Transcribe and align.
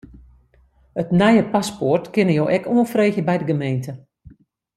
It 1.01 1.11
nije 1.19 1.43
paspoart 1.53 2.05
kinne 2.15 2.33
jo 2.39 2.47
ek 2.57 2.69
oanfreegje 2.73 3.27
by 3.27 3.37
de 3.39 3.45
gemeente. 3.51 3.91